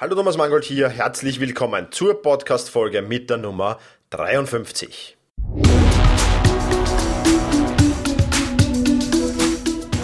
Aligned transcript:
Hallo 0.00 0.14
Thomas 0.14 0.36
Mangold 0.36 0.64
hier, 0.64 0.88
herzlich 0.88 1.40
willkommen 1.40 1.88
zur 1.90 2.22
Podcast-Folge 2.22 3.02
mit 3.02 3.30
der 3.30 3.36
Nummer 3.36 3.80
53. 4.10 5.16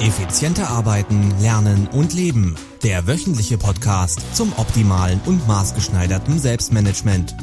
Effizienter 0.01 0.69
arbeiten, 0.69 1.33
lernen 1.41 1.87
und 1.93 2.13
leben. 2.13 2.57
Der 2.83 3.07
wöchentliche 3.07 3.57
Podcast 3.57 4.35
zum 4.35 4.53
optimalen 4.57 5.21
und 5.27 5.47
maßgeschneiderten 5.47 6.41
Selbstmanagement. 6.41 7.37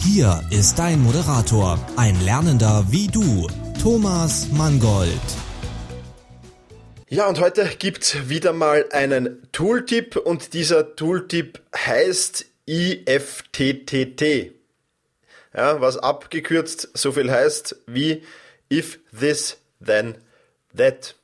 Hier 0.00 0.42
ist 0.50 0.80
dein 0.80 1.00
Moderator, 1.00 1.78
ein 1.96 2.20
Lernender 2.24 2.84
wie 2.88 3.06
du, 3.06 3.46
Thomas 3.80 4.48
Mangold. 4.50 5.51
Ja, 7.12 7.28
und 7.28 7.40
heute 7.40 7.68
gibt's 7.78 8.30
wieder 8.30 8.54
mal 8.54 8.86
einen 8.90 9.46
Tooltip 9.52 10.16
und 10.16 10.54
dieser 10.54 10.96
Tooltip 10.96 11.60
heißt 11.76 12.46
IFTTT. 12.64 14.22
Ja, 15.54 15.82
was 15.82 15.98
abgekürzt 15.98 16.88
so 16.94 17.12
viel 17.12 17.30
heißt 17.30 17.76
wie 17.86 18.22
If 18.72 18.98
This 19.10 19.58
Then 19.84 20.16
That. 20.74 21.14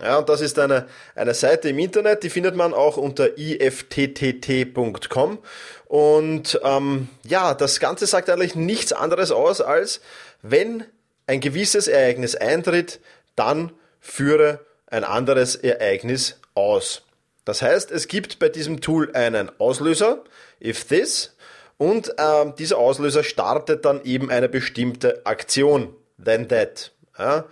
Ja, 0.00 0.18
und 0.18 0.28
das 0.28 0.40
ist 0.40 0.58
eine, 0.58 0.88
eine 1.14 1.34
Seite 1.34 1.68
im 1.68 1.78
Internet, 1.78 2.24
die 2.24 2.30
findet 2.30 2.56
man 2.56 2.74
auch 2.74 2.96
unter 2.96 3.38
ifttt.com. 3.38 5.38
Und 5.86 6.60
ähm, 6.64 7.08
ja, 7.22 7.54
das 7.54 7.78
Ganze 7.78 8.08
sagt 8.08 8.28
eigentlich 8.28 8.56
nichts 8.56 8.92
anderes 8.92 9.30
aus, 9.30 9.60
als 9.60 10.00
wenn 10.42 10.84
ein 11.28 11.38
gewisses 11.38 11.86
Ereignis 11.86 12.34
eintritt, 12.34 12.98
dann 13.36 13.70
führe 14.00 14.66
ein 14.90 15.04
anderes 15.04 15.56
Ereignis 15.56 16.40
aus. 16.54 17.02
Das 17.44 17.62
heißt, 17.62 17.90
es 17.90 18.08
gibt 18.08 18.38
bei 18.38 18.48
diesem 18.48 18.80
Tool 18.80 19.10
einen 19.14 19.50
Auslöser, 19.58 20.24
if 20.62 20.84
this, 20.84 21.34
und 21.78 22.12
ähm, 22.18 22.54
dieser 22.58 22.78
Auslöser 22.78 23.22
startet 23.22 23.84
dann 23.84 24.04
eben 24.04 24.30
eine 24.30 24.48
bestimmte 24.48 25.24
Aktion, 25.24 25.94
then 26.22 26.48
that. 26.48 26.92
Ja. 27.18 27.46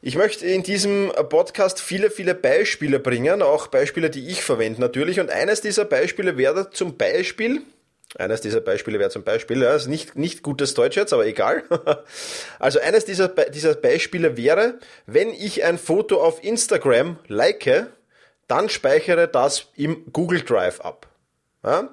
Ich 0.00 0.16
möchte 0.16 0.46
in 0.46 0.62
diesem 0.62 1.12
Podcast 1.28 1.80
viele, 1.80 2.10
viele 2.10 2.34
Beispiele 2.34 2.98
bringen, 2.98 3.42
auch 3.42 3.66
Beispiele, 3.66 4.10
die 4.10 4.28
ich 4.28 4.42
verwende 4.42 4.80
natürlich. 4.80 5.20
Und 5.20 5.30
eines 5.30 5.60
dieser 5.60 5.84
Beispiele 5.84 6.36
wäre 6.36 6.70
zum 6.70 6.96
Beispiel, 6.96 7.62
eines 8.18 8.40
dieser 8.40 8.60
Beispiele 8.60 8.98
wäre 8.98 9.10
zum 9.10 9.24
Beispiel, 9.24 9.62
ja, 9.62 9.74
ist 9.74 9.86
nicht, 9.86 10.16
nicht 10.16 10.42
gutes 10.42 10.74
Deutsch 10.74 10.96
jetzt, 10.96 11.12
aber 11.12 11.26
egal. 11.26 11.64
Also 12.58 12.78
eines 12.80 13.04
dieser, 13.04 13.28
dieser 13.28 13.74
Beispiele 13.74 14.36
wäre, 14.36 14.78
wenn 15.06 15.30
ich 15.30 15.64
ein 15.64 15.78
Foto 15.78 16.22
auf 16.22 16.44
Instagram 16.44 17.18
like, 17.26 17.86
dann 18.46 18.68
speichere 18.68 19.28
das 19.28 19.66
im 19.76 20.12
Google 20.12 20.42
Drive 20.42 20.80
ab. 20.80 21.08
Ja? 21.64 21.90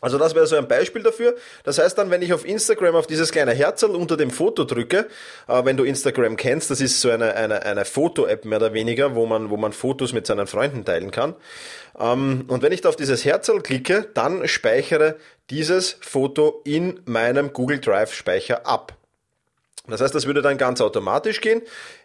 Also 0.00 0.18
das 0.18 0.34
wäre 0.34 0.46
so 0.46 0.56
ein 0.56 0.68
Beispiel 0.68 1.02
dafür. 1.02 1.36
Das 1.64 1.78
heißt 1.78 1.98
dann, 1.98 2.10
wenn 2.10 2.22
ich 2.22 2.32
auf 2.32 2.46
Instagram 2.46 2.94
auf 2.94 3.06
dieses 3.06 3.32
kleine 3.32 3.52
Herzl 3.52 3.90
unter 3.90 4.16
dem 4.16 4.30
Foto 4.30 4.64
drücke, 4.64 5.06
äh, 5.48 5.64
wenn 5.64 5.76
du 5.76 5.84
Instagram 5.84 6.36
kennst, 6.36 6.70
das 6.70 6.80
ist 6.80 7.00
so 7.00 7.10
eine, 7.10 7.34
eine, 7.34 7.62
eine 7.62 7.84
Foto-App 7.84 8.44
mehr 8.44 8.58
oder 8.58 8.72
weniger, 8.72 9.14
wo 9.14 9.26
man, 9.26 9.50
wo 9.50 9.56
man 9.56 9.72
Fotos 9.72 10.12
mit 10.12 10.26
seinen 10.26 10.46
Freunden 10.46 10.84
teilen 10.84 11.10
kann. 11.10 11.34
Ähm, 11.98 12.44
und 12.48 12.62
wenn 12.62 12.72
ich 12.72 12.80
da 12.80 12.88
auf 12.88 12.96
dieses 12.96 13.24
Herzl 13.24 13.60
klicke, 13.60 14.08
dann 14.14 14.48
speichere 14.48 15.16
dieses 15.50 15.96
Foto 16.00 16.62
in 16.64 17.00
meinem 17.04 17.52
Google 17.52 17.80
Drive 17.80 18.14
Speicher 18.14 18.66
ab. 18.66 18.96
Das 19.90 20.00
heißt, 20.00 20.14
das 20.14 20.26
würde 20.26 20.42
dann 20.42 20.58
ganz 20.58 20.80
automatisch 20.80 21.40
gehen. 21.40 21.62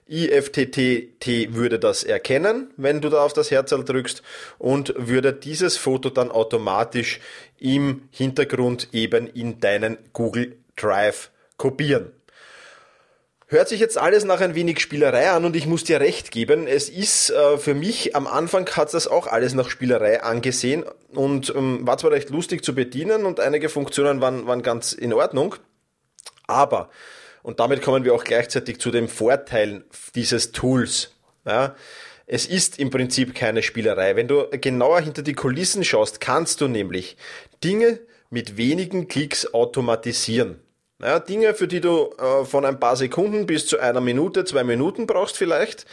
IFTTT 0.07 1.55
würde 1.55 1.79
das 1.79 2.03
erkennen, 2.03 2.71
wenn 2.77 3.01
du 3.01 3.09
da 3.09 3.23
auf 3.23 3.33
das 3.33 3.51
Herzl 3.51 3.83
drückst 3.83 4.21
und 4.57 4.93
würde 4.97 5.33
dieses 5.33 5.77
Foto 5.77 6.09
dann 6.09 6.31
automatisch 6.31 7.19
im 7.59 8.09
Hintergrund 8.11 8.89
eben 8.91 9.27
in 9.27 9.59
deinen 9.59 9.97
Google 10.13 10.57
Drive 10.75 11.31
kopieren. 11.57 12.11
Hört 13.47 13.69
sich 13.69 13.79
jetzt 13.79 13.97
alles 13.97 14.25
nach 14.25 14.41
ein 14.41 14.55
wenig 14.55 14.79
Spielerei 14.79 15.29
an 15.29 15.45
und 15.45 15.55
ich 15.55 15.67
muss 15.67 15.83
dir 15.83 15.99
recht 15.99 16.31
geben, 16.31 16.65
es 16.65 16.89
ist 16.89 17.29
äh, 17.29 17.59
für 17.59 17.75
mich, 17.75 18.15
am 18.15 18.25
Anfang 18.25 18.67
hat 18.71 18.91
das 18.91 19.07
auch 19.07 19.27
alles 19.27 19.53
nach 19.53 19.69
Spielerei 19.69 20.23
angesehen 20.23 20.83
und 21.13 21.53
ähm, 21.55 21.85
war 21.85 21.99
zwar 21.99 22.09
recht 22.11 22.31
lustig 22.31 22.65
zu 22.65 22.73
bedienen 22.73 23.23
und 23.23 23.39
einige 23.39 23.69
Funktionen 23.69 24.19
waren, 24.19 24.47
waren 24.47 24.63
ganz 24.63 24.93
in 24.93 25.13
Ordnung, 25.13 25.55
aber, 26.47 26.89
und 27.45 27.59
damit 27.59 27.83
kommen 27.83 28.03
wir 28.03 28.15
auch 28.15 28.23
gleichzeitig 28.23 28.79
zu 28.79 28.89
den 28.89 29.07
Vorteilen 29.07 29.83
dieses 30.15 30.51
Tools, 30.51 31.11
ja, 31.45 31.75
es 32.25 32.47
ist 32.47 32.79
im 32.79 32.89
Prinzip 32.89 33.35
keine 33.35 33.61
Spielerei. 33.61 34.15
Wenn 34.15 34.27
du 34.27 34.47
genauer 34.49 35.01
hinter 35.01 35.21
die 35.21 35.35
Kulissen 35.35 35.83
schaust, 35.83 36.19
kannst 36.19 36.59
du 36.59 36.67
nämlich 36.67 37.17
Dinge 37.63 37.99
mit 38.31 38.57
wenigen 38.57 39.07
Klicks 39.07 39.53
automatisieren. 39.53 40.59
Ja, 40.99 41.19
Dinge, 41.19 41.53
für 41.53 41.67
die 41.67 41.81
du 41.81 42.09
äh, 42.17 42.45
von 42.45 42.65
ein 42.65 42.79
paar 42.79 42.95
Sekunden 42.95 43.45
bis 43.45 43.67
zu 43.67 43.77
einer 43.77 44.01
Minute, 44.01 44.43
zwei 44.45 44.63
Minuten 44.63 45.05
brauchst 45.05 45.37
vielleicht, 45.37 45.85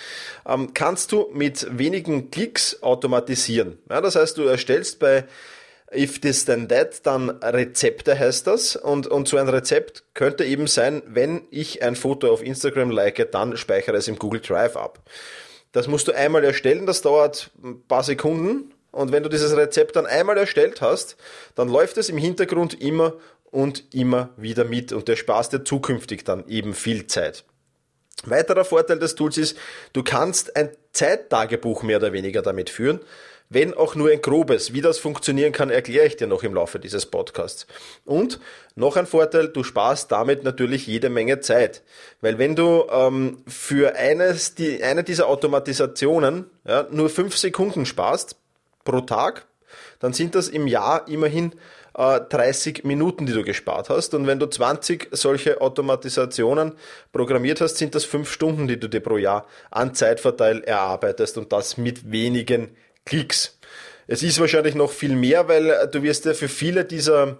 ähm, 0.46 0.72
kannst 0.72 1.12
du 1.12 1.28
mit 1.34 1.66
wenigen 1.76 2.30
Klicks 2.30 2.82
automatisieren. 2.82 3.76
Ja, 3.90 4.00
das 4.00 4.16
heißt, 4.16 4.38
du 4.38 4.44
erstellst 4.44 5.00
bei 5.00 5.24
If 5.94 6.20
This 6.20 6.44
Then 6.44 6.68
That 6.68 7.06
dann 7.06 7.30
Rezepte 7.30 8.18
heißt 8.18 8.46
das 8.46 8.76
und, 8.76 9.06
und 9.06 9.28
so 9.28 9.36
ein 9.36 9.48
Rezept 9.48 10.04
könnte 10.14 10.44
eben 10.44 10.66
sein, 10.66 11.02
wenn 11.06 11.42
ich 11.50 11.82
ein 11.82 11.96
Foto 11.96 12.32
auf 12.32 12.42
Instagram 12.42 12.90
like, 12.90 13.30
dann 13.32 13.56
speichere 13.56 13.96
es 13.96 14.08
im 14.08 14.18
Google 14.18 14.40
Drive 14.40 14.76
ab. 14.76 15.00
Das 15.72 15.88
musst 15.88 16.08
du 16.08 16.12
einmal 16.12 16.44
erstellen, 16.44 16.86
das 16.86 17.02
dauert 17.02 17.50
ein 17.62 17.82
paar 17.82 18.02
Sekunden 18.02 18.72
und 18.90 19.10
wenn 19.10 19.22
du 19.22 19.28
dieses 19.28 19.56
Rezept 19.56 19.96
dann 19.96 20.06
einmal 20.06 20.36
erstellt 20.36 20.80
hast, 20.80 21.16
dann 21.54 21.68
läuft 21.68 21.96
es 21.96 22.08
im 22.08 22.18
Hintergrund 22.18 22.80
immer 22.80 23.14
und 23.50 23.94
immer 23.94 24.30
wieder 24.36 24.64
mit 24.64 24.92
und 24.92 25.08
der 25.08 25.16
sparst 25.16 25.52
dir 25.52 25.64
zukünftig 25.64 26.24
dann 26.24 26.46
eben 26.48 26.74
viel 26.74 27.06
Zeit. 27.06 27.44
Weiterer 28.24 28.64
Vorteil 28.64 28.98
des 28.98 29.14
Tools 29.14 29.36
ist, 29.36 29.56
du 29.92 30.02
kannst 30.02 30.56
ein 30.56 30.70
Zeittagebuch 30.92 31.82
mehr 31.82 31.96
oder 31.96 32.12
weniger 32.12 32.42
damit 32.42 32.70
führen, 32.70 33.00
wenn 33.52 33.74
auch 33.74 33.94
nur 33.94 34.10
ein 34.10 34.22
grobes. 34.22 34.72
Wie 34.72 34.80
das 34.80 34.98
funktionieren 34.98 35.52
kann, 35.52 35.70
erkläre 35.70 36.06
ich 36.06 36.16
dir 36.16 36.26
noch 36.26 36.42
im 36.42 36.54
Laufe 36.54 36.78
dieses 36.78 37.06
Podcasts. 37.06 37.66
Und 38.04 38.40
noch 38.74 38.96
ein 38.96 39.06
Vorteil, 39.06 39.48
du 39.48 39.62
sparst 39.62 40.10
damit 40.10 40.44
natürlich 40.44 40.86
jede 40.86 41.10
Menge 41.10 41.40
Zeit. 41.40 41.82
Weil 42.20 42.38
wenn 42.38 42.56
du 42.56 42.86
ähm, 42.90 43.42
für 43.46 43.96
eines, 43.96 44.54
die, 44.54 44.82
eine 44.82 45.04
dieser 45.04 45.28
Automatisationen 45.28 46.46
ja, 46.66 46.86
nur 46.90 47.10
fünf 47.10 47.36
Sekunden 47.36 47.86
sparst 47.86 48.36
pro 48.84 49.00
Tag, 49.00 49.46
dann 50.00 50.12
sind 50.12 50.34
das 50.34 50.48
im 50.48 50.66
Jahr 50.66 51.06
immerhin 51.08 51.52
30 51.94 52.84
äh, 52.84 52.86
Minuten, 52.86 53.26
die 53.26 53.32
du 53.32 53.44
gespart 53.44 53.90
hast. 53.90 54.14
Und 54.14 54.26
wenn 54.26 54.38
du 54.38 54.46
20 54.46 55.08
solche 55.12 55.60
Automatisationen 55.60 56.72
programmiert 57.12 57.60
hast, 57.60 57.76
sind 57.76 57.94
das 57.94 58.04
5 58.04 58.30
Stunden, 58.30 58.66
die 58.66 58.80
du 58.80 58.88
dir 58.88 59.00
pro 59.00 59.16
Jahr 59.16 59.46
an 59.70 59.94
Zeitverteil 59.94 60.62
erarbeitest 60.62 61.38
und 61.38 61.52
das 61.52 61.76
mit 61.76 62.10
wenigen 62.10 62.74
Klicks. 63.04 63.58
Es 64.06 64.22
ist 64.22 64.40
wahrscheinlich 64.40 64.74
noch 64.74 64.90
viel 64.90 65.14
mehr, 65.14 65.48
weil 65.48 65.88
du 65.90 66.02
wirst 66.02 66.24
ja 66.24 66.34
für 66.34 66.48
viele 66.48 66.84
dieser 66.84 67.38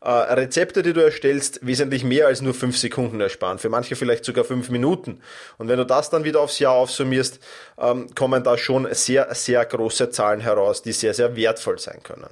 äh, 0.00 0.10
Rezepte, 0.10 0.82
die 0.82 0.92
du 0.92 1.02
erstellst, 1.02 1.66
wesentlich 1.66 2.04
mehr 2.04 2.26
als 2.26 2.42
nur 2.42 2.54
5 2.54 2.76
Sekunden 2.76 3.20
ersparen. 3.20 3.58
Für 3.58 3.68
manche 3.68 3.96
vielleicht 3.96 4.24
sogar 4.24 4.44
5 4.44 4.68
Minuten. 4.68 5.20
Und 5.58 5.68
wenn 5.68 5.78
du 5.78 5.86
das 5.86 6.10
dann 6.10 6.24
wieder 6.24 6.40
aufs 6.40 6.58
Jahr 6.58 6.74
aufsummierst, 6.74 7.40
ähm, 7.78 8.14
kommen 8.14 8.44
da 8.44 8.58
schon 8.58 8.86
sehr, 8.92 9.34
sehr 9.34 9.64
große 9.64 10.10
Zahlen 10.10 10.40
heraus, 10.40 10.82
die 10.82 10.92
sehr, 10.92 11.14
sehr 11.14 11.36
wertvoll 11.36 11.78
sein 11.78 12.02
können. 12.02 12.28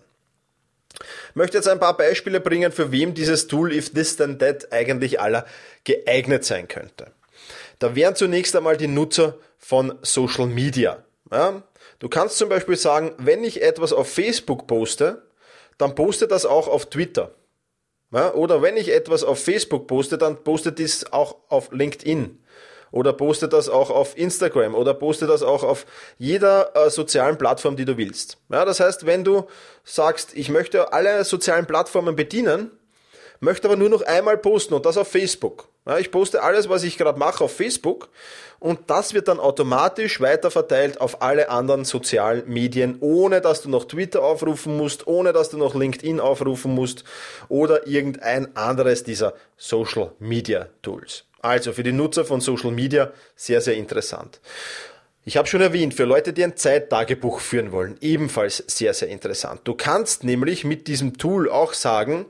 Ich 1.31 1.37
möchte 1.37 1.57
jetzt 1.57 1.69
ein 1.69 1.81
paar 1.81 1.97
Beispiele 1.97 2.41
bringen, 2.41 2.73
für 2.73 2.93
wem 2.93 3.15
dieses 3.15 3.47
Tool 3.47 3.73
If 3.73 3.91
This 3.95 4.17
Then 4.17 4.39
That 4.39 4.71
eigentlich 4.71 5.19
aller 5.19 5.47
geeignet 5.85 6.45
sein 6.45 6.69
könnte. 6.69 7.13
Da 7.79 7.95
wären 7.97 8.15
zunächst 8.15 8.55
einmal 8.55 8.77
die 8.77 8.87
Nutzer 8.87 9.39
von 9.59 9.99
Social 10.03 10.47
Media. 10.47 11.03
Ja, 11.31 11.63
du 12.03 12.09
kannst 12.09 12.37
zum 12.37 12.51
Beispiel 12.51 12.77
sagen, 12.77 13.15
wenn 13.17 13.45
ich 13.45 13.63
etwas 13.63 13.95
auf 13.95 14.13
Facebook 14.13 14.67
poste, 14.67 15.23
dann 15.79 15.95
poste 15.95 16.29
das 16.29 16.45
auch 16.45 16.69
auf 16.69 16.87
Twitter. 16.87 17.31
Ja, 18.13 18.35
oder 18.35 18.61
wenn 18.61 18.77
ich 18.77 18.93
etwas 18.93 19.25
auf 19.25 19.43
Facebook 19.43 19.87
poste, 19.87 20.19
dann 20.19 20.45
poste 20.45 20.73
dies 20.73 21.11
auch 21.13 21.37
auf 21.49 21.73
LinkedIn. 21.73 22.39
Oder 22.91 23.15
poste 23.15 23.49
das 23.49 23.71
auch 23.71 23.89
auf 23.89 24.19
Instagram 24.19 24.75
oder 24.75 24.93
poste 24.93 25.27
das 25.27 25.43
auch 25.43 25.63
auf 25.63 25.87
jeder 26.19 26.77
äh, 26.77 26.91
sozialen 26.91 27.39
Plattform, 27.39 27.75
die 27.75 27.87
du 27.87 27.97
willst. 27.97 28.37
Ja, 28.51 28.67
das 28.67 28.81
heißt, 28.81 29.07
wenn 29.07 29.25
du 29.25 29.47
sagst, 29.83 30.37
ich 30.37 30.51
möchte 30.51 30.93
alle 30.93 31.25
sozialen 31.25 31.67
Plattformen 31.67 32.17
bedienen, 32.17 32.71
möchte 33.41 33.67
aber 33.67 33.77
nur 33.77 33.89
noch 33.89 34.03
einmal 34.03 34.37
posten 34.37 34.75
und 34.75 34.85
das 34.85 34.99
auf 34.99 35.09
Facebook. 35.09 35.72
Ich 35.99 36.13
poste 36.13 36.43
alles, 36.43 36.69
was 36.69 36.85
ich 36.85 36.97
gerade 36.97 37.19
mache, 37.19 37.43
auf 37.43 37.57
Facebook 37.57 38.09
und 38.61 38.79
das 38.89 39.13
wird 39.15 39.27
dann 39.27 39.41
automatisch 39.41 40.21
weiterverteilt 40.21 41.01
auf 41.01 41.21
alle 41.21 41.49
anderen 41.49 41.85
sozialen 41.85 42.45
Medien, 42.47 42.99
ohne 43.01 43.41
dass 43.41 43.63
du 43.63 43.69
noch 43.69 43.87
Twitter 43.87 44.23
aufrufen 44.23 44.77
musst, 44.77 45.09
ohne 45.09 45.33
dass 45.33 45.51
du 45.51 45.59
noch 45.59 45.75
LinkedIn 45.75 46.21
aufrufen 46.21 46.73
musst 46.73 47.03
oder 47.49 47.89
irgendein 47.89 48.55
anderes 48.55 49.03
dieser 49.03 49.35
Social 49.57 50.13
Media 50.21 50.69
Tools. 50.83 51.25
Also 51.41 51.73
für 51.73 51.83
die 51.83 51.91
Nutzer 51.91 52.25
von 52.25 52.41
Social 52.41 52.71
Media 52.71 53.11
sehr, 53.35 53.61
sehr 53.61 53.75
interessant. 53.75 54.41
Ich 55.25 55.37
habe 55.37 55.47
schon 55.47 55.61
erwähnt, 55.61 55.95
für 55.95 56.05
Leute, 56.05 56.33
die 56.33 56.43
ein 56.43 56.57
Zeittagebuch 56.57 57.39
führen 57.39 57.71
wollen, 57.71 57.97
ebenfalls 58.01 58.57
sehr, 58.67 58.93
sehr 58.93 59.07
interessant. 59.07 59.61
Du 59.63 59.75
kannst 59.75 60.25
nämlich 60.25 60.65
mit 60.65 60.89
diesem 60.89 61.17
Tool 61.17 61.49
auch 61.49 61.75
sagen, 61.75 62.27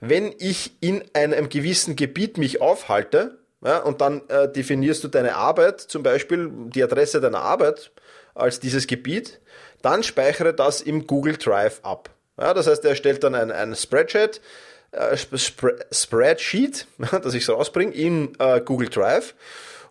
wenn 0.00 0.34
ich 0.38 0.72
in 0.80 1.02
einem 1.14 1.48
gewissen 1.48 1.96
Gebiet 1.96 2.36
mich 2.36 2.60
aufhalte, 2.60 3.38
ja, 3.64 3.78
und 3.78 4.02
dann 4.02 4.28
äh, 4.28 4.46
definierst 4.52 5.02
du 5.02 5.08
deine 5.08 5.36
Arbeit, 5.36 5.80
zum 5.80 6.02
Beispiel 6.02 6.50
die 6.66 6.82
Adresse 6.82 7.22
deiner 7.22 7.40
Arbeit 7.40 7.92
als 8.34 8.60
dieses 8.60 8.86
Gebiet, 8.86 9.40
dann 9.80 10.02
speichere 10.02 10.52
das 10.52 10.82
im 10.82 11.06
Google 11.06 11.38
Drive 11.38 11.80
ab. 11.82 12.10
Ja, 12.38 12.52
das 12.52 12.66
heißt, 12.66 12.84
er 12.84 12.90
erstellt 12.90 13.24
dann 13.24 13.34
ein, 13.34 13.50
ein 13.50 13.74
Spreadsheet, 13.74 14.42
äh, 14.90 15.16
Spreadsheet, 15.16 16.86
dass 17.22 17.32
ich 17.32 17.44
es 17.44 17.48
rausbringe, 17.48 17.94
in 17.94 18.34
äh, 18.38 18.60
Google 18.60 18.90
Drive 18.90 19.34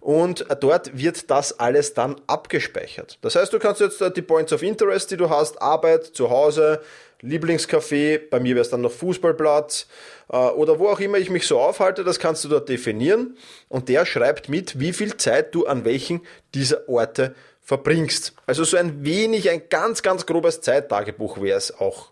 und 0.03 0.45
dort 0.59 0.97
wird 0.97 1.31
das 1.31 1.59
alles 1.59 1.93
dann 1.93 2.19
abgespeichert. 2.27 3.17
Das 3.21 3.37
heißt, 3.37 3.53
du 3.53 3.59
kannst 3.59 3.79
jetzt 3.79 4.03
die 4.17 4.21
Points 4.21 4.51
of 4.51 4.61
Interest, 4.61 5.09
die 5.09 5.15
du 5.15 5.29
hast, 5.29 5.61
Arbeit, 5.61 6.03
zu 6.05 6.29
Hause, 6.29 6.81
Lieblingscafé, 7.21 8.19
bei 8.29 8.41
mir 8.41 8.55
wäre 8.55 8.63
es 8.63 8.69
dann 8.69 8.81
noch 8.81 8.91
Fußballplatz 8.91 9.87
äh, 10.27 10.35
oder 10.35 10.77
wo 10.77 10.89
auch 10.89 10.99
immer 10.99 11.19
ich 11.19 11.29
mich 11.29 11.47
so 11.47 11.57
aufhalte, 11.57 12.03
das 12.03 12.19
kannst 12.19 12.43
du 12.43 12.49
dort 12.49 12.67
definieren 12.67 13.37
und 13.69 13.87
der 13.87 14.05
schreibt 14.05 14.49
mit, 14.49 14.77
wie 14.77 14.91
viel 14.91 15.15
Zeit 15.15 15.55
du 15.55 15.67
an 15.67 15.85
welchen 15.85 16.19
dieser 16.53 16.89
Orte 16.89 17.33
verbringst. 17.61 18.33
Also 18.45 18.65
so 18.65 18.75
ein 18.75 19.05
wenig, 19.05 19.49
ein 19.49 19.69
ganz, 19.69 20.03
ganz 20.03 20.25
grobes 20.25 20.59
Zeittagebuch 20.59 21.41
wäre 21.41 21.57
es 21.57 21.79
auch. 21.79 22.11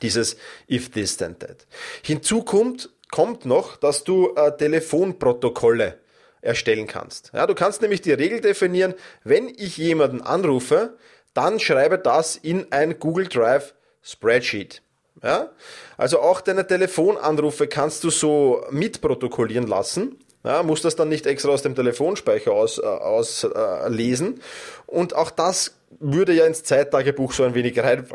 Dieses 0.00 0.38
If 0.70 0.90
This 0.90 1.18
Then 1.18 1.38
That. 1.38 1.66
Hinzu 2.02 2.44
kommt, 2.44 2.88
kommt 3.10 3.44
noch, 3.44 3.76
dass 3.76 4.04
du 4.04 4.32
äh, 4.36 4.56
Telefonprotokolle 4.56 5.98
erstellen 6.40 6.86
kannst. 6.86 7.30
Ja, 7.34 7.46
du 7.46 7.54
kannst 7.54 7.82
nämlich 7.82 8.00
die 8.00 8.12
Regel 8.12 8.40
definieren, 8.40 8.94
wenn 9.24 9.48
ich 9.48 9.76
jemanden 9.76 10.22
anrufe, 10.22 10.96
dann 11.34 11.60
schreibe 11.60 11.98
das 11.98 12.36
in 12.36 12.66
ein 12.70 12.98
Google 12.98 13.28
Drive 13.28 13.74
Spreadsheet. 14.02 14.82
Ja? 15.22 15.50
Also 15.96 16.20
auch 16.20 16.40
deine 16.40 16.66
Telefonanrufe 16.66 17.66
kannst 17.66 18.04
du 18.04 18.10
so 18.10 18.64
mitprotokollieren 18.70 19.66
lassen. 19.66 20.18
Ja, 20.44 20.62
musst 20.62 20.84
das 20.84 20.96
dann 20.96 21.08
nicht 21.08 21.26
extra 21.26 21.50
aus 21.50 21.62
dem 21.62 21.74
Telefonspeicher 21.74 22.52
auslesen. 22.52 22.84
Aus, 22.88 23.44
äh, 23.44 23.88
lesen. 23.88 24.40
Und 24.86 25.14
auch 25.14 25.30
das 25.30 25.76
würde 25.98 26.32
ja 26.32 26.46
ins 26.46 26.62
Zeittagebuch 26.62 27.32
so 27.32 27.42
ein 27.42 27.54
wenig 27.54 27.78
rein, 27.80 28.06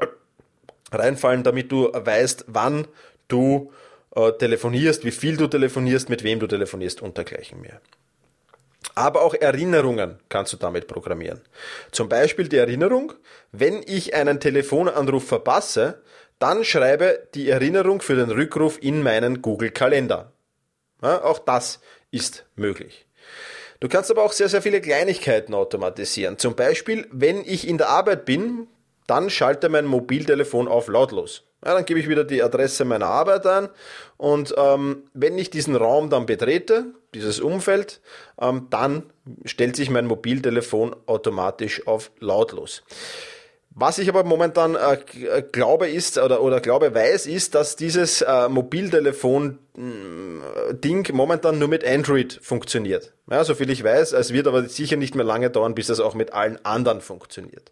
reinfallen, 0.91 1.43
damit 1.43 1.71
du 1.71 1.91
weißt, 1.93 2.45
wann 2.47 2.87
du 3.27 3.71
äh, 4.15 4.31
telefonierst, 4.31 5.03
wie 5.05 5.11
viel 5.11 5.37
du 5.37 5.47
telefonierst, 5.47 6.09
mit 6.09 6.23
wem 6.23 6.39
du 6.39 6.47
telefonierst 6.47 7.01
und 7.01 7.17
dergleichen 7.17 7.61
mehr. 7.61 7.81
Aber 8.95 9.21
auch 9.21 9.33
Erinnerungen 9.33 10.19
kannst 10.29 10.53
du 10.53 10.57
damit 10.57 10.87
programmieren. 10.87 11.41
Zum 11.91 12.09
Beispiel 12.09 12.47
die 12.47 12.57
Erinnerung, 12.57 13.13
wenn 13.51 13.81
ich 13.85 14.13
einen 14.13 14.39
Telefonanruf 14.39 15.27
verpasse, 15.27 16.01
dann 16.39 16.63
schreibe 16.63 17.27
die 17.33 17.49
Erinnerung 17.49 18.01
für 18.01 18.15
den 18.15 18.29
Rückruf 18.29 18.77
in 18.81 19.01
meinen 19.01 19.41
Google 19.41 19.71
Kalender. 19.71 20.33
Ja, 21.01 21.23
auch 21.23 21.39
das 21.39 21.79
ist 22.11 22.45
möglich. 22.55 23.07
Du 23.79 23.89
kannst 23.89 24.09
aber 24.11 24.23
auch 24.23 24.31
sehr, 24.31 24.47
sehr 24.47 24.61
viele 24.61 24.79
Kleinigkeiten 24.79 25.53
automatisieren. 25.53 26.37
Zum 26.37 26.55
Beispiel, 26.55 27.07
wenn 27.11 27.43
ich 27.43 27.67
in 27.67 27.77
der 27.77 27.89
Arbeit 27.89 28.25
bin, 28.25 28.67
dann 29.07 29.29
schalte 29.29 29.67
mein 29.69 29.85
Mobiltelefon 29.85 30.67
auf 30.67 30.87
lautlos. 30.87 31.43
Ja, 31.65 31.74
dann 31.74 31.86
gebe 31.86 32.00
ich 32.00 32.10
wieder 32.10 32.24
die 32.24 32.44
Adresse 32.44 32.86
meiner 32.86 33.07
Arbeit 33.07 33.45
ein 33.45 33.69
und 34.18 34.54
ähm, 34.57 35.04
wenn 35.13 35.38
ich 35.38 35.50
diesen 35.50 35.75
Raum 35.75 36.10
dann 36.10 36.25
betrete, 36.25 36.86
dieses 37.13 37.39
Umfeld, 37.39 38.01
ähm, 38.39 38.68
dann 38.69 39.04
stellt 39.45 39.75
sich 39.75 39.89
mein 39.89 40.06
Mobiltelefon 40.06 40.95
automatisch 41.06 41.88
auf 41.88 42.12
lautlos. 42.19 42.83
Was 43.75 43.98
ich 43.98 44.07
aber 44.07 44.24
momentan 44.24 44.75
äh, 44.75 45.00
äh 45.25 45.44
glaube 45.51 45.88
ist 45.88 46.19
oder, 46.19 46.42
oder 46.42 46.62
glaube 46.62 46.94
weiß 46.94 47.25
ist, 47.25 47.56
dass 47.56 47.75
dieses 47.75 48.21
äh, 48.21 48.48
Mobiltelefon-Ding 48.48 51.12
mm, 51.12 51.15
momentan 51.15 51.57
nur 51.57 51.68
mit 51.68 51.83
Android 51.83 52.39
funktioniert. 52.42 53.13
Ja, 53.31 53.44
so 53.44 53.56
viel 53.56 53.71
ich 53.71 53.83
weiß, 53.83 54.13
es 54.13 54.31
wird 54.31 54.45
aber 54.48 54.69
sicher 54.69 54.98
nicht 54.98 55.15
mehr 55.15 55.25
lange 55.25 55.50
dauern, 55.50 55.74
bis 55.74 55.88
das 55.88 56.00
auch 56.00 56.13
mit 56.13 56.33
allen 56.33 56.63
anderen 56.63 57.01
funktioniert. 57.01 57.71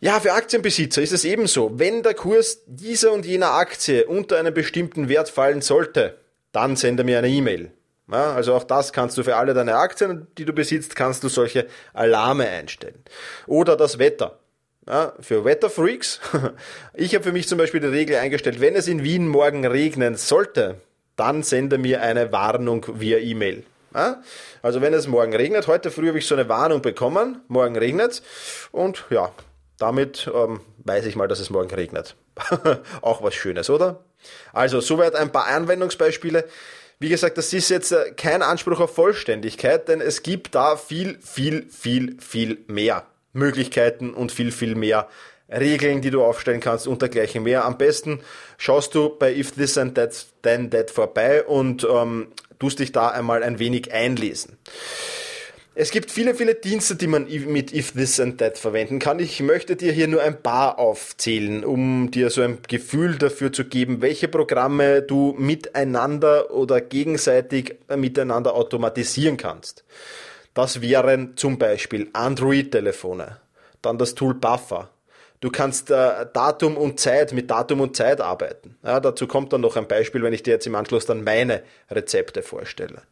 Ja, 0.00 0.20
für 0.20 0.32
Aktienbesitzer 0.32 1.02
ist 1.02 1.12
es 1.12 1.24
ebenso. 1.24 1.76
Wenn 1.76 2.04
der 2.04 2.14
Kurs 2.14 2.62
dieser 2.66 3.12
und 3.12 3.26
jener 3.26 3.54
Aktie 3.54 4.06
unter 4.06 4.38
einem 4.38 4.54
bestimmten 4.54 5.08
Wert 5.08 5.28
fallen 5.28 5.60
sollte, 5.60 6.18
dann 6.52 6.76
sende 6.76 7.02
mir 7.02 7.18
eine 7.18 7.28
E-Mail. 7.28 7.72
Ja, 8.10 8.32
also 8.32 8.54
auch 8.54 8.62
das 8.62 8.92
kannst 8.92 9.18
du 9.18 9.24
für 9.24 9.34
alle 9.34 9.54
deine 9.54 9.74
Aktien, 9.74 10.28
die 10.38 10.44
du 10.44 10.52
besitzt, 10.52 10.94
kannst 10.94 11.24
du 11.24 11.28
solche 11.28 11.66
Alarme 11.94 12.48
einstellen. 12.48 13.02
Oder 13.48 13.76
das 13.76 13.98
Wetter. 13.98 14.38
Ja, 14.86 15.14
für 15.20 15.44
Wetterfreaks. 15.44 16.20
Ich 16.94 17.14
habe 17.14 17.24
für 17.24 17.32
mich 17.32 17.48
zum 17.48 17.58
Beispiel 17.58 17.80
die 17.80 17.88
Regel 17.88 18.16
eingestellt, 18.16 18.60
wenn 18.60 18.76
es 18.76 18.86
in 18.86 19.02
Wien 19.02 19.26
morgen 19.26 19.66
regnen 19.66 20.16
sollte, 20.16 20.80
dann 21.16 21.42
sende 21.42 21.76
mir 21.76 22.02
eine 22.02 22.30
Warnung 22.30 22.86
via 23.00 23.18
E-Mail. 23.18 23.64
Ja, 23.92 24.22
also 24.62 24.80
wenn 24.80 24.94
es 24.94 25.08
morgen 25.08 25.34
regnet, 25.34 25.66
heute 25.66 25.90
früh 25.90 26.08
habe 26.08 26.18
ich 26.18 26.26
so 26.26 26.36
eine 26.36 26.48
Warnung 26.48 26.82
bekommen, 26.82 27.40
morgen 27.48 27.76
regnet 27.76 28.22
und 28.70 29.04
ja, 29.10 29.32
damit 29.78 30.30
ähm, 30.32 30.60
weiß 30.84 31.06
ich 31.06 31.16
mal, 31.16 31.28
dass 31.28 31.40
es 31.40 31.50
morgen 31.50 31.74
regnet. 31.74 32.16
Auch 33.00 33.22
was 33.22 33.34
Schönes, 33.34 33.70
oder? 33.70 34.04
Also, 34.52 34.80
soweit 34.80 35.14
ein 35.14 35.32
paar 35.32 35.46
Anwendungsbeispiele. 35.46 36.44
Wie 37.00 37.08
gesagt, 37.08 37.38
das 37.38 37.52
ist 37.52 37.68
jetzt 37.68 37.92
äh, 37.92 38.12
kein 38.16 38.42
Anspruch 38.42 38.80
auf 38.80 38.94
Vollständigkeit, 38.94 39.88
denn 39.88 40.00
es 40.00 40.22
gibt 40.22 40.54
da 40.54 40.76
viel, 40.76 41.18
viel, 41.20 41.68
viel, 41.70 42.16
viel 42.20 42.58
mehr 42.66 43.06
Möglichkeiten 43.32 44.12
und 44.14 44.32
viel, 44.32 44.50
viel 44.50 44.74
mehr 44.74 45.08
Regeln, 45.50 46.02
die 46.02 46.10
du 46.10 46.22
aufstellen 46.22 46.60
kannst 46.60 46.86
und 46.86 47.00
dergleichen 47.00 47.42
mehr. 47.42 47.64
Am 47.64 47.78
besten 47.78 48.20
schaust 48.58 48.94
du 48.94 49.16
bei 49.16 49.34
If 49.34 49.52
This 49.52 49.78
and 49.78 49.94
That, 49.94 50.26
Then 50.42 50.70
That 50.70 50.90
vorbei 50.90 51.44
und 51.44 51.86
ähm, 51.90 52.28
tust 52.58 52.80
dich 52.80 52.92
da 52.92 53.08
einmal 53.08 53.42
ein 53.42 53.58
wenig 53.58 53.92
einlesen. 53.92 54.58
Es 55.80 55.92
gibt 55.92 56.10
viele, 56.10 56.34
viele 56.34 56.56
Dienste, 56.56 56.96
die 56.96 57.06
man 57.06 57.28
mit 57.46 57.72
If 57.72 57.92
This 57.92 58.18
and 58.18 58.38
That 58.38 58.58
verwenden 58.58 58.98
kann. 58.98 59.20
Ich 59.20 59.38
möchte 59.38 59.76
dir 59.76 59.92
hier 59.92 60.08
nur 60.08 60.20
ein 60.20 60.42
paar 60.42 60.76
aufzählen, 60.76 61.64
um 61.64 62.10
dir 62.10 62.30
so 62.30 62.42
ein 62.42 62.58
Gefühl 62.66 63.16
dafür 63.16 63.52
zu 63.52 63.64
geben, 63.64 64.02
welche 64.02 64.26
Programme 64.26 65.02
du 65.02 65.36
miteinander 65.38 66.50
oder 66.50 66.80
gegenseitig 66.80 67.76
miteinander 67.94 68.54
automatisieren 68.54 69.36
kannst. 69.36 69.84
Das 70.52 70.80
wären 70.80 71.36
zum 71.36 71.58
Beispiel 71.58 72.08
Android-Telefone, 72.12 73.36
dann 73.80 73.98
das 73.98 74.16
Tool 74.16 74.34
Buffer. 74.34 74.90
Du 75.38 75.48
kannst 75.48 75.92
äh, 75.92 76.26
Datum 76.32 76.76
und 76.76 76.98
Zeit 76.98 77.32
mit 77.32 77.52
Datum 77.52 77.82
und 77.82 77.94
Zeit 77.94 78.20
arbeiten. 78.20 78.76
Ja, 78.82 78.98
dazu 78.98 79.28
kommt 79.28 79.52
dann 79.52 79.60
noch 79.60 79.76
ein 79.76 79.86
Beispiel, 79.86 80.24
wenn 80.24 80.32
ich 80.32 80.42
dir 80.42 80.54
jetzt 80.54 80.66
im 80.66 80.74
Anschluss 80.74 81.06
dann 81.06 81.22
meine 81.22 81.62
Rezepte 81.88 82.42
vorstelle. 82.42 83.02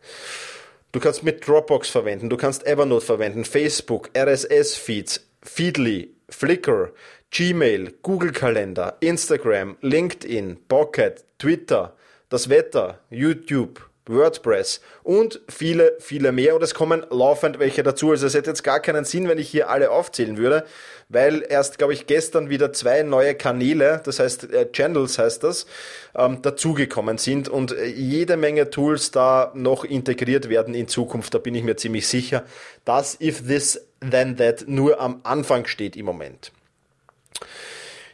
Du 0.96 1.00
kannst 1.00 1.24
mit 1.24 1.46
Dropbox 1.46 1.90
verwenden, 1.90 2.30
du 2.30 2.38
kannst 2.38 2.66
Evernote 2.66 3.04
verwenden, 3.04 3.44
Facebook, 3.44 4.08
RSS-Feeds, 4.16 5.28
Feedly, 5.42 6.14
Flickr, 6.30 6.94
Gmail, 7.30 7.92
Google 8.00 8.32
Kalender, 8.32 8.96
Instagram, 9.00 9.76
LinkedIn, 9.82 10.56
Pocket, 10.68 11.22
Twitter, 11.36 11.94
das 12.30 12.48
Wetter, 12.48 13.00
YouTube, 13.10 13.90
WordPress 14.06 14.80
und 15.02 15.40
viele, 15.48 15.96
viele 15.98 16.32
mehr. 16.32 16.54
Und 16.54 16.62
es 16.62 16.74
kommen 16.74 17.04
laufend 17.10 17.58
welche 17.58 17.82
dazu. 17.82 18.10
Also 18.10 18.26
es 18.26 18.34
hätte 18.34 18.50
jetzt 18.50 18.62
gar 18.62 18.80
keinen 18.80 19.04
Sinn, 19.04 19.28
wenn 19.28 19.38
ich 19.38 19.48
hier 19.48 19.68
alle 19.68 19.90
aufzählen 19.90 20.36
würde, 20.36 20.64
weil 21.08 21.44
erst, 21.48 21.78
glaube 21.78 21.92
ich, 21.92 22.06
gestern 22.06 22.48
wieder 22.48 22.72
zwei 22.72 23.02
neue 23.02 23.34
Kanäle, 23.34 24.00
das 24.04 24.18
heißt 24.18 24.52
äh, 24.52 24.70
Channels 24.72 25.18
heißt 25.18 25.42
das, 25.44 25.66
ähm, 26.14 26.42
dazugekommen 26.42 27.18
sind 27.18 27.48
und 27.48 27.72
äh, 27.72 27.86
jede 27.86 28.36
Menge 28.36 28.70
Tools 28.70 29.10
da 29.10 29.52
noch 29.54 29.84
integriert 29.84 30.48
werden 30.48 30.74
in 30.74 30.88
Zukunft. 30.88 31.34
Da 31.34 31.38
bin 31.38 31.54
ich 31.54 31.62
mir 31.62 31.76
ziemlich 31.76 32.08
sicher, 32.08 32.44
dass 32.84 33.20
If 33.20 33.46
This 33.46 33.80
Then 34.00 34.36
That 34.36 34.64
nur 34.66 35.00
am 35.00 35.20
Anfang 35.22 35.66
steht 35.66 35.96
im 35.96 36.06
Moment. 36.06 36.52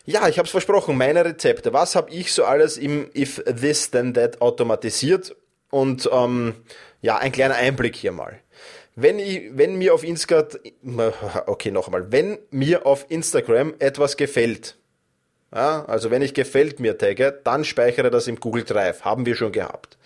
Ja, 0.05 0.29
ich 0.29 0.39
habe 0.39 0.47
es 0.47 0.51
versprochen, 0.51 0.97
meine 0.97 1.25
Rezepte. 1.25 1.73
Was 1.73 1.95
habe 1.95 2.11
ich 2.11 2.33
so 2.33 2.45
alles 2.45 2.77
im 2.77 3.09
If 3.15 3.43
This 3.45 3.91
Then 3.91 4.15
That 4.15 4.41
automatisiert? 4.41 5.37
Und 5.73 6.09
ähm, 6.13 6.55
ja, 7.01 7.17
ein 7.17 7.33
kleiner 7.33 7.55
Einblick 7.55 7.97
hier 7.97 8.13
mal. 8.13 8.39
Wenn, 8.95 9.19
ich, 9.19 9.57
wenn 9.57 9.77
mir 9.77 9.95
auf 9.95 10.05
Instagram, 10.05 10.61
okay, 11.47 11.71
noch 11.71 11.87
einmal, 11.87 12.13
wenn 12.13 12.39
mir 12.51 12.85
auf 12.85 13.07
Instagram 13.09 13.73
etwas 13.79 14.19
gefällt, 14.19 14.77
ja, 15.51 15.87
also 15.87 16.11
wenn 16.11 16.21
ich 16.21 16.35
gefällt 16.35 16.79
mir 16.79 16.99
tagge, 16.99 17.41
dann 17.43 17.65
speichere 17.65 18.11
das 18.11 18.27
im 18.27 18.39
Google 18.39 18.65
Drive, 18.65 19.03
haben 19.03 19.25
wir 19.25 19.35
schon 19.35 19.53
gehabt. 19.53 19.97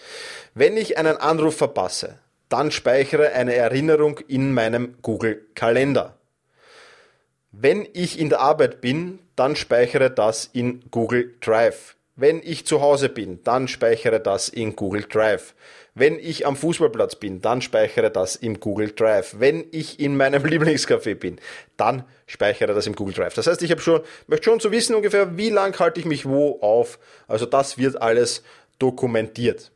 Wenn 0.55 0.77
ich 0.77 0.99
einen 0.99 1.17
Anruf 1.17 1.57
verpasse, 1.57 2.21
dann 2.49 2.71
speichere 2.71 3.33
eine 3.33 3.57
Erinnerung 3.57 4.21
in 4.29 4.55
meinem 4.55 4.95
Google 5.03 5.47
Kalender. 5.57 6.17
Wenn 7.51 7.89
ich 7.93 8.21
in 8.21 8.29
der 8.29 8.39
Arbeit 8.39 8.81
bin, 8.81 9.19
dann 9.35 9.57
speichere 9.57 10.13
das 10.13 10.49
in 10.53 10.85
Google 10.93 11.35
Drive. 11.41 11.96
Wenn 12.19 12.41
ich 12.43 12.67
zu 12.67 12.81
Hause 12.81 13.11
bin, 13.11 13.43
dann 13.45 13.69
speichere 13.69 14.21
das 14.21 14.49
in 14.49 14.75
Google 14.75 15.03
Drive. 15.03 15.55
Wenn 15.95 16.19
ich 16.19 16.47
am 16.47 16.57
Fußballplatz 16.57 17.17
bin, 17.17 17.43
dann 17.43 17.61
speichere 17.61 18.11
das 18.11 18.37
im 18.37 18.59
Google 18.59 18.93
Drive. 18.93 19.37
Wenn 19.39 19.67
ich 19.71 20.01
in 20.01 20.17
meinem 20.17 20.43
Lieblingscafé 20.47 21.15
bin, 21.15 21.39
dann 21.77 22.05
speichere 22.27 22.73
das 22.73 22.87
im 22.87 22.95
Google 22.95 23.15
Drive. 23.15 23.35
Das 23.35 23.47
heißt, 23.47 23.63
ich 23.63 23.71
habe 23.71 23.83
schon, 23.83 24.01
möchte 24.29 24.45
schon 24.45 24.61
zu 24.61 24.73
wissen 24.73 24.95
ungefähr, 24.95 25.37
wie 25.37 25.51
lang 25.51 25.79
halte 25.79 26.01
ich 26.01 26.07
mich 26.07 26.25
wo 26.27 26.59
auf. 26.63 26.99
Also 27.29 27.45
das 27.45 27.77
wird 27.77 28.01
alles 28.01 28.43
dokumentiert. 28.79 29.71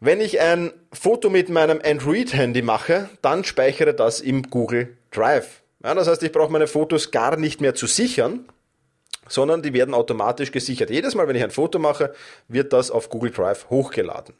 Wenn 0.00 0.20
ich 0.20 0.40
ein 0.40 0.72
Foto 0.92 1.30
mit 1.30 1.48
meinem 1.48 1.80
Android-Handy 1.84 2.62
mache, 2.62 3.08
dann 3.22 3.44
speichere 3.44 3.94
das 3.94 4.20
im 4.20 4.44
Google 4.44 4.96
Drive. 5.12 5.62
Ja, 5.82 5.94
das 5.94 6.08
heißt, 6.08 6.24
ich 6.24 6.32
brauche 6.32 6.50
meine 6.50 6.66
Fotos 6.66 7.12
gar 7.12 7.36
nicht 7.36 7.60
mehr 7.60 7.74
zu 7.74 7.86
sichern, 7.86 8.48
sondern 9.28 9.62
die 9.62 9.72
werden 9.72 9.94
automatisch 9.94 10.52
gesichert. 10.52 10.90
Jedes 10.90 11.14
Mal, 11.14 11.28
wenn 11.28 11.36
ich 11.36 11.44
ein 11.44 11.50
Foto 11.50 11.78
mache, 11.78 12.12
wird 12.48 12.72
das 12.72 12.90
auf 12.90 13.10
Google 13.10 13.30
Drive 13.30 13.70
hochgeladen. 13.70 14.34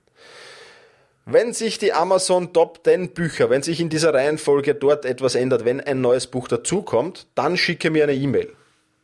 Wenn 1.31 1.53
sich 1.53 1.79
die 1.79 1.93
Amazon 1.93 2.55
Top 2.55 2.81
10 2.85 3.11
Bücher, 3.11 3.51
wenn 3.51 3.63
sich 3.63 3.81
in 3.81 3.91
dieser 3.91 4.15
Reihenfolge 4.15 4.75
dort 4.75 5.05
etwas 5.05 5.35
ändert, 5.35 5.67
wenn 5.67 5.81
ein 5.81 6.01
neues 6.01 6.27
Buch 6.27 6.49
dazukommt, 6.49 7.27
dann 7.35 7.59
schicke 7.59 7.91
mir 7.91 8.05
eine 8.05 8.15
E-Mail. 8.15 8.51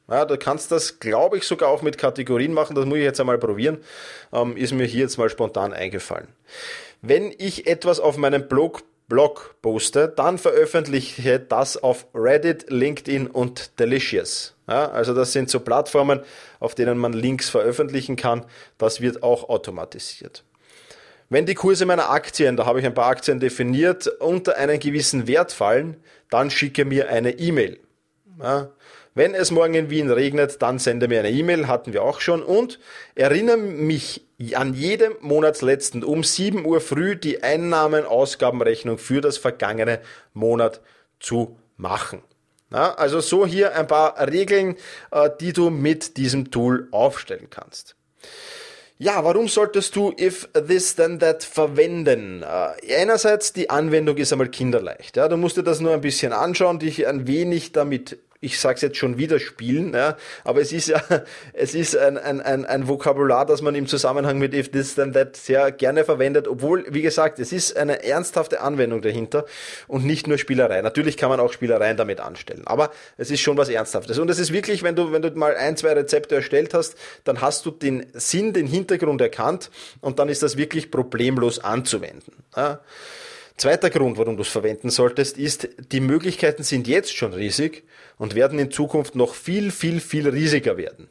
Ja, 0.08 0.24
du 0.24 0.36
kannst 0.36 0.70
das, 0.72 1.00
glaube 1.00 1.38
ich, 1.38 1.44
sogar 1.44 1.68
auch 1.68 1.82
mit 1.82 1.96
Kategorien 1.98 2.52
machen. 2.52 2.76
Das 2.76 2.84
muss 2.84 2.98
ich 2.98 3.04
jetzt 3.04 3.20
einmal 3.20 3.38
probieren. 3.38 3.78
Ähm, 4.32 4.56
ist 4.56 4.72
mir 4.72 4.86
hier 4.86 5.00
jetzt 5.00 5.18
mal 5.18 5.30
spontan 5.30 5.72
eingefallen. 5.72 6.28
Wenn 7.00 7.30
ich 7.36 7.66
etwas 7.66 8.00
auf 8.00 8.16
meinem 8.16 8.48
Blog 8.48 8.82
Blog 9.08 9.56
poste, 9.60 10.08
dann 10.08 10.38
veröffentliche 10.38 11.38
das 11.38 11.76
auf 11.76 12.06
Reddit, 12.14 12.70
LinkedIn 12.70 13.26
und 13.26 13.78
Delicious. 13.78 14.54
Ja, 14.66 14.90
also 14.90 15.12
das 15.12 15.32
sind 15.32 15.50
so 15.50 15.60
Plattformen, 15.60 16.20
auf 16.58 16.74
denen 16.74 16.96
man 16.96 17.12
Links 17.12 17.50
veröffentlichen 17.50 18.16
kann. 18.16 18.46
Das 18.78 19.00
wird 19.00 19.22
auch 19.22 19.48
automatisiert. 19.50 20.44
Wenn 21.28 21.46
die 21.46 21.54
Kurse 21.54 21.84
meiner 21.84 22.10
Aktien, 22.10 22.56
da 22.56 22.64
habe 22.64 22.80
ich 22.80 22.86
ein 22.86 22.94
paar 22.94 23.08
Aktien 23.08 23.40
definiert, 23.40 24.06
unter 24.20 24.56
einen 24.56 24.78
gewissen 24.78 25.26
Wert 25.26 25.52
fallen, 25.52 25.96
dann 26.30 26.50
schicke 26.50 26.84
mir 26.84 27.08
eine 27.08 27.32
E-Mail. 27.32 27.80
Ja, 28.40 28.70
wenn 29.14 29.34
es 29.34 29.50
morgen 29.50 29.74
in 29.74 29.90
Wien 29.90 30.10
regnet, 30.10 30.60
dann 30.60 30.78
sende 30.78 31.08
mir 31.08 31.20
eine 31.20 31.30
E-Mail, 31.30 31.68
hatten 31.68 31.92
wir 31.92 32.02
auch 32.02 32.20
schon, 32.20 32.42
und 32.42 32.80
erinnere 33.14 33.56
mich 33.56 34.26
an 34.54 34.74
jedem 34.74 35.14
Monatsletzten 35.20 36.02
um 36.02 36.24
7 36.24 36.64
Uhr 36.66 36.80
früh 36.80 37.16
die 37.16 37.42
Einnahmen-Ausgabenrechnung 37.42 38.98
für 38.98 39.20
das 39.20 39.38
vergangene 39.38 40.00
Monat 40.32 40.80
zu 41.20 41.56
machen. 41.76 42.22
Ja, 42.72 42.94
also 42.94 43.20
so 43.20 43.46
hier 43.46 43.76
ein 43.76 43.86
paar 43.86 44.18
Regeln, 44.26 44.76
äh, 45.12 45.30
die 45.40 45.52
du 45.52 45.70
mit 45.70 46.16
diesem 46.16 46.50
Tool 46.50 46.88
aufstellen 46.90 47.48
kannst. 47.50 47.94
Ja, 48.98 49.22
warum 49.24 49.48
solltest 49.48 49.94
du 49.96 50.12
if 50.18 50.48
this 50.52 50.96
then 50.96 51.20
that 51.20 51.44
verwenden? 51.44 52.42
Äh, 52.42 52.96
einerseits 52.96 53.52
die 53.52 53.70
Anwendung 53.70 54.16
ist 54.16 54.32
einmal 54.32 54.48
kinderleicht. 54.48 55.16
Ja, 55.16 55.28
du 55.28 55.36
musst 55.36 55.56
dir 55.56 55.62
das 55.62 55.80
nur 55.80 55.92
ein 55.92 56.00
bisschen 56.00 56.32
anschauen, 56.32 56.80
dich 56.80 57.06
ein 57.06 57.28
wenig 57.28 57.72
damit 57.72 58.18
ich 58.44 58.60
sage 58.60 58.76
es 58.76 58.82
jetzt 58.82 58.98
schon 58.98 59.16
wieder 59.16 59.40
spielen, 59.40 59.94
ja, 59.94 60.16
aber 60.44 60.60
es 60.60 60.72
ist 60.72 60.88
ja, 60.88 61.02
es 61.52 61.74
ist 61.74 61.96
ein, 61.96 62.18
ein, 62.18 62.40
ein, 62.40 62.64
ein 62.66 62.88
Vokabular, 62.88 63.46
das 63.46 63.62
man 63.62 63.74
im 63.74 63.86
Zusammenhang 63.86 64.38
mit 64.38 64.54
if 64.54 64.70
this 64.70 64.94
then 64.94 65.12
that 65.14 65.36
sehr 65.36 65.72
gerne 65.72 66.04
verwendet, 66.04 66.46
obwohl, 66.46 66.84
wie 66.90 67.02
gesagt, 67.02 67.38
es 67.38 67.52
ist 67.52 67.76
eine 67.76 68.04
ernsthafte 68.04 68.60
Anwendung 68.60 69.02
dahinter 69.02 69.46
und 69.88 70.04
nicht 70.04 70.26
nur 70.26 70.38
Spielerei. 70.38 70.82
Natürlich 70.82 71.16
kann 71.16 71.30
man 71.30 71.40
auch 71.40 71.52
Spielereien 71.52 71.96
damit 71.96 72.20
anstellen, 72.20 72.62
aber 72.66 72.90
es 73.16 73.30
ist 73.30 73.40
schon 73.40 73.56
was 73.56 73.68
Ernsthaftes. 73.68 74.18
Und 74.18 74.30
es 74.30 74.38
ist 74.38 74.52
wirklich, 74.52 74.82
wenn 74.82 74.94
du, 74.94 75.12
wenn 75.12 75.22
du 75.22 75.30
mal 75.30 75.56
ein, 75.56 75.76
zwei 75.76 75.92
Rezepte 75.92 76.36
erstellt 76.36 76.74
hast, 76.74 76.96
dann 77.24 77.40
hast 77.40 77.64
du 77.66 77.70
den 77.70 78.06
Sinn, 78.12 78.52
den 78.52 78.66
Hintergrund 78.66 79.20
erkannt 79.20 79.70
und 80.00 80.18
dann 80.18 80.28
ist 80.28 80.42
das 80.42 80.56
wirklich 80.56 80.90
problemlos 80.90 81.58
anzuwenden. 81.58 82.44
Ja. 82.56 82.80
Zweiter 83.56 83.88
Grund, 83.88 84.18
warum 84.18 84.36
du 84.36 84.42
es 84.42 84.48
verwenden 84.48 84.90
solltest, 84.90 85.38
ist, 85.38 85.68
die 85.92 86.00
Möglichkeiten 86.00 86.64
sind 86.64 86.88
jetzt 86.88 87.16
schon 87.16 87.32
riesig 87.32 87.84
und 88.18 88.34
werden 88.34 88.58
in 88.58 88.70
Zukunft 88.70 89.14
noch 89.14 89.34
viel, 89.34 89.70
viel, 89.70 90.00
viel 90.00 90.28
riesiger 90.28 90.76
werden. 90.76 91.08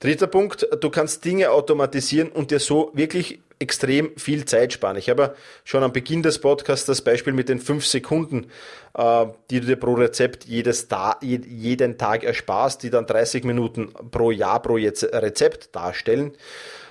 Dritter 0.00 0.26
Punkt, 0.26 0.66
du 0.80 0.90
kannst 0.90 1.24
Dinge 1.24 1.50
automatisieren 1.50 2.30
und 2.30 2.50
dir 2.50 2.58
so 2.58 2.90
wirklich 2.94 3.40
extrem 3.58 4.16
viel 4.16 4.46
Zeit 4.46 4.72
sparen. 4.72 4.96
Ich 4.96 5.10
habe 5.10 5.36
schon 5.64 5.82
am 5.82 5.92
Beginn 5.92 6.22
des 6.22 6.38
Podcasts 6.38 6.86
das 6.86 7.02
Beispiel 7.02 7.34
mit 7.34 7.50
den 7.50 7.58
fünf 7.58 7.84
Sekunden, 7.86 8.46
äh, 8.94 9.26
die 9.50 9.60
du 9.60 9.66
dir 9.66 9.76
pro 9.76 9.92
Rezept 9.92 10.46
jedes 10.46 10.88
Ta 10.88 11.18
jeden 11.20 11.98
Tag 11.98 12.24
ersparst, 12.24 12.82
die 12.82 12.88
dann 12.88 13.04
30 13.04 13.44
Minuten 13.44 13.92
pro 14.10 14.30
Jahr 14.30 14.62
pro 14.62 14.74
Rezept 14.74 15.76
darstellen. 15.76 16.32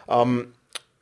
Ähm, 0.07 0.53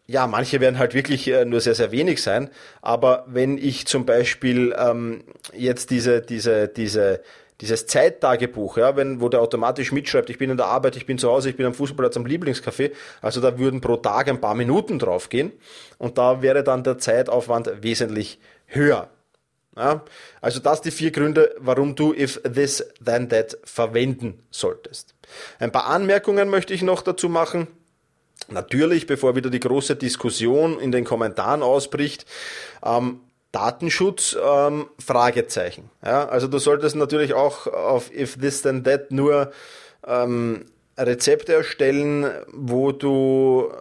ja, 0.07 0.25
manche 0.25 0.61
werden 0.61 0.79
halt 0.79 0.93
wirklich 0.93 1.27
äh, 1.27 1.43
nur 1.43 1.59
sehr, 1.59 1.75
sehr 1.75 1.91
wenig 1.91 2.21
sein. 2.21 2.49
Aber 2.81 3.25
wenn 3.27 3.57
ich 3.57 3.87
zum 3.87 4.05
Beispiel 4.05 4.73
ähm, 4.77 5.25
jetzt 5.53 5.91
diese, 5.91 6.21
diese, 6.21 6.69
diese, 6.69 7.21
dieses 7.59 7.87
Zeittagebuch, 7.87 8.77
ja, 8.77 8.95
wenn, 8.95 9.19
wo 9.19 9.27
der 9.27 9.41
automatisch 9.41 9.91
mitschreibt, 9.91 10.29
ich 10.29 10.37
bin 10.37 10.49
in 10.49 10.57
der 10.57 10.67
Arbeit, 10.67 10.95
ich 10.95 11.05
bin 11.05 11.17
zu 11.17 11.29
Hause, 11.29 11.49
ich 11.49 11.57
bin 11.57 11.65
am 11.65 11.73
Fußballplatz 11.73 12.15
am 12.15 12.25
Lieblingscafé, 12.25 12.91
also 13.21 13.41
da 13.41 13.59
würden 13.59 13.81
pro 13.81 13.97
Tag 13.97 14.29
ein 14.29 14.39
paar 14.39 14.55
Minuten 14.55 14.97
draufgehen 14.97 15.51
und 15.97 16.17
da 16.17 16.41
wäre 16.41 16.63
dann 16.63 16.83
der 16.83 16.99
Zeitaufwand 16.99 17.83
wesentlich 17.83 18.39
höher. 18.65 19.09
Ja, 19.75 20.03
also 20.41 20.59
das 20.59 20.81
die 20.81 20.89
vier 20.89 21.11
Gründe, 21.11 21.53
warum 21.59 21.95
du 21.95 22.11
if 22.11 22.41
this 22.41 22.83
then 23.03 23.29
that 23.29 23.59
verwenden 23.63 24.41
solltest. 24.49 25.13
Ein 25.59 25.71
paar 25.71 25.85
Anmerkungen 25.85 26.49
möchte 26.49 26.73
ich 26.73 26.81
noch 26.81 27.03
dazu 27.03 27.29
machen. 27.29 27.67
Natürlich, 28.49 29.07
bevor 29.07 29.35
wieder 29.35 29.49
die 29.49 29.59
große 29.59 29.95
Diskussion 29.95 30.79
in 30.79 30.91
den 30.91 31.03
Kommentaren 31.03 31.63
ausbricht, 31.63 32.25
ähm, 32.83 33.21
Datenschutz, 33.51 34.37
ähm, 34.41 34.87
Fragezeichen. 35.03 35.89
Ja, 36.03 36.27
also 36.27 36.47
du 36.47 36.59
solltest 36.59 36.95
natürlich 36.95 37.33
auch 37.33 37.67
auf 37.67 38.13
If 38.13 38.37
This 38.37 38.61
Then 38.61 38.83
That 38.83 39.11
nur 39.11 39.51
ähm, 40.05 40.65
Rezepte 40.97 41.53
erstellen, 41.53 42.25
wo 42.51 42.91
du 42.91 43.71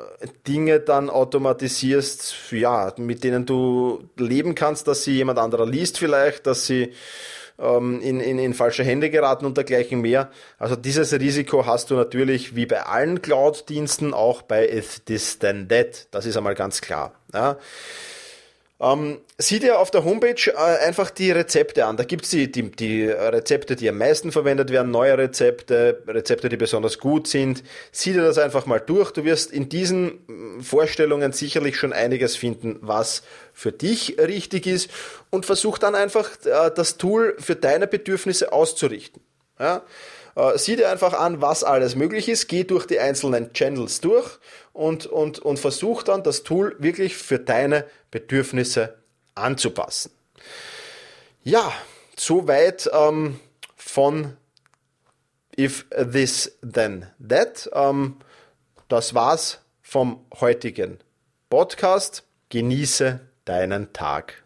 Dinge 0.47 0.81
dann 0.81 1.09
automatisierst, 1.09 2.53
ja, 2.53 2.93
mit 2.99 3.25
denen 3.25 3.47
du 3.47 4.05
leben 4.17 4.55
kannst, 4.55 4.87
dass 4.87 5.05
sie 5.05 5.13
jemand 5.13 5.39
anderer 5.39 5.67
liest 5.67 5.99
vielleicht, 5.99 6.47
dass 6.47 6.67
sie 6.67 6.93
ähm, 7.59 8.01
in, 8.01 8.21
in, 8.21 8.39
in 8.39 8.55
falsche 8.55 8.85
Hände 8.85 9.11
geraten 9.11 9.47
und 9.47 9.57
dergleichen 9.57 10.01
mehr. 10.01 10.31
Also 10.59 10.77
dieses 10.77 11.13
Risiko 11.13 11.67
hast 11.67 11.91
du 11.91 11.95
natürlich 11.95 12.55
wie 12.55 12.67
bei 12.67 12.83
allen 12.83 13.23
Cloud-Diensten 13.23 14.15
auch 14.15 14.43
bei 14.43 14.69
If 14.69 15.01
This 15.01 15.39
Then 15.39 15.69
That. 15.69 16.09
Das 16.11 16.27
ist 16.27 16.37
einmal 16.37 16.55
ganz 16.55 16.81
klar. 16.81 17.13
Ja. 17.33 17.59
Ähm, 18.79 19.21
sieh 19.39 19.59
dir 19.59 19.79
auf 19.79 19.91
der 19.91 20.05
Homepage 20.05 20.51
äh, 20.51 20.87
einfach 20.87 21.09
die 21.09 21.31
Rezepte 21.31 21.87
an. 21.87 21.97
Da 21.97 22.05
gibt's 22.05 22.29
die, 22.29 22.53
die, 22.53 22.71
die 22.71 23.05
Rezepte, 23.05 23.75
die 23.75 23.89
am 23.89 23.97
meisten 23.97 24.33
verwendet 24.33 24.71
werden, 24.71 24.91
neue 24.91 25.17
Rezepte, 25.17 26.03
Rezepte, 26.07 26.51
die 26.51 26.59
besonders 26.59 26.99
gut 26.99 27.27
sind. 27.27 27.63
Sieh 27.91 28.13
dir 28.13 28.23
das 28.23 28.37
einfach 28.37 28.67
mal 28.67 28.79
durch. 28.79 29.13
Du 29.13 29.25
wirst 29.25 29.51
in 29.51 29.71
diesen 29.71 30.19
mm, 30.27 30.61
Vorstellungen 30.61 31.33
sicherlich 31.33 31.79
schon 31.79 31.95
einiges 31.95 32.37
finden, 32.37 32.77
was 32.83 33.23
für 33.55 33.73
dich 33.73 34.19
richtig 34.19 34.67
ist 34.67 34.91
und 35.31 35.47
versuch 35.47 35.79
dann 35.79 35.95
einfach 35.95 36.31
äh, 36.45 36.71
das 36.75 36.99
Tool 36.99 37.35
für 37.39 37.57
deine 37.57 37.87
Bedürfnisse 37.87 38.53
auszurichten. 38.53 39.23
Ja? 39.59 39.85
Äh, 40.37 40.59
sieh 40.59 40.77
dir 40.77 40.91
einfach 40.91 41.15
an, 41.15 41.41
was 41.41 41.65
alles 41.65 41.97
möglich 41.97 42.29
ist, 42.29 42.47
geh 42.47 42.63
durch 42.65 42.87
die 42.87 43.01
einzelnen 43.01 43.53
Channels 43.55 44.01
durch 44.01 44.39
und, 44.73 45.07
und, 45.07 45.39
und 45.39 45.59
versuch 45.59 46.03
dann 46.03 46.23
das 46.23 46.43
Tool 46.43 46.77
wirklich 46.79 47.17
für 47.17 47.39
deine 47.39 47.87
Bedürfnisse 48.11 48.99
anzupassen. 49.35 50.13
Ja, 51.43 51.73
soweit 52.17 52.89
ähm, 52.93 53.41
von 53.77 54.37
If 55.59 55.87
This 55.91 56.59
Then 56.61 57.07
That. 57.27 57.71
Ähm, 57.73 58.17
das 58.89 59.15
war's 59.15 59.61
vom 59.81 60.27
heutigen 60.39 60.99
Podcast. 61.49 62.25
Genieße 62.51 63.21
deinen 63.45 63.93
Tag. 63.93 64.45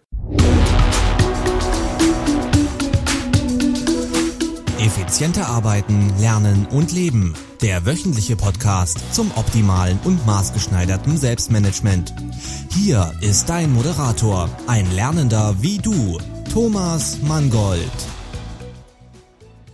Effizienter 4.80 5.46
arbeiten, 5.46 6.10
lernen 6.18 6.66
und 6.70 6.90
leben. 6.90 7.34
Der 7.60 7.84
wöchentliche 7.84 8.34
Podcast 8.34 8.98
zum 9.12 9.30
optimalen 9.36 9.98
und 10.04 10.24
maßgeschneiderten 10.24 11.18
Selbstmanagement. 11.18 12.14
Hier 12.70 13.12
ist 13.20 13.50
dein 13.50 13.72
Moderator, 13.74 14.48
ein 14.66 14.90
Lernender 14.92 15.54
wie 15.60 15.76
du, 15.76 16.18
Thomas 16.50 17.18
Mangold. 17.20 17.90